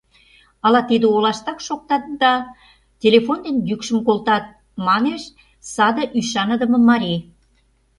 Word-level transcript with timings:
Ала 0.65 0.81
тиде 0.89 1.07
олаштак 1.15 1.57
шоктат 1.67 2.03
да, 2.21 2.33
телефон 3.01 3.37
дене 3.45 3.61
йӱкшым 3.69 3.97
колтат,— 4.07 4.45
манеш 4.87 5.21
саде 5.73 6.03
ӱшаныдыме 6.19 6.79
марий. 6.89 7.19